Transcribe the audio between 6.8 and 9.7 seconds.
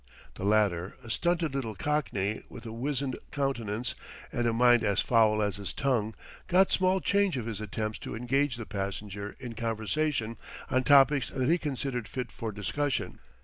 change of his attempts to engage the passenger in